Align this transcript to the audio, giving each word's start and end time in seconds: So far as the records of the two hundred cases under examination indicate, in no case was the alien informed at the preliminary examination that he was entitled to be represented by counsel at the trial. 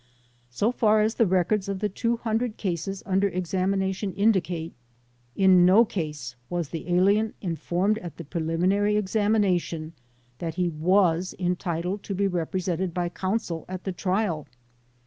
So 0.49 0.71
far 0.71 1.01
as 1.01 1.13
the 1.13 1.27
records 1.27 1.69
of 1.69 1.77
the 1.77 1.87
two 1.87 2.17
hundred 2.17 2.57
cases 2.57 3.03
under 3.05 3.27
examination 3.27 4.13
indicate, 4.15 4.73
in 5.35 5.63
no 5.63 5.85
case 5.85 6.35
was 6.49 6.69
the 6.69 6.91
alien 6.91 7.35
informed 7.39 7.99
at 7.99 8.17
the 8.17 8.23
preliminary 8.25 8.95
examination 8.97 9.93
that 10.39 10.55
he 10.55 10.69
was 10.69 11.35
entitled 11.37 12.01
to 12.01 12.15
be 12.15 12.25
represented 12.27 12.95
by 12.95 13.09
counsel 13.09 13.63
at 13.67 13.83
the 13.83 13.91
trial. 13.93 14.47